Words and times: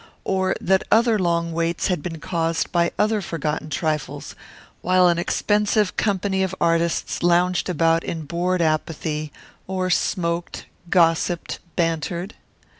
Or 0.23 0.55
that 0.59 0.83
other 0.91 1.19
long 1.19 1.51
waits 1.51 1.85
had 1.85 2.01
been 2.01 2.19
caused 2.19 2.71
by 2.71 2.91
other 2.97 3.21
forgotten 3.21 3.69
trifles, 3.69 4.33
while 4.81 5.07
an 5.07 5.19
expensive 5.19 5.95
company 5.95 6.41
of 6.41 6.55
artists 6.59 7.21
lounged 7.21 7.69
about 7.69 8.03
in 8.03 8.23
bored 8.25 8.63
apathy, 8.63 9.31
or 9.67 9.91
smoked, 9.91 10.65
gossiped, 10.89 11.59
bantered? 11.75 12.33